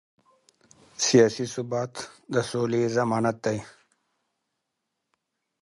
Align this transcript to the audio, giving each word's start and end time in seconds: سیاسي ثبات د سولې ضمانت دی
سیاسي 1.05 1.45
ثبات 1.53 1.93
د 2.33 2.35
سولې 2.49 2.81
ضمانت 2.95 3.37
دی 3.45 3.57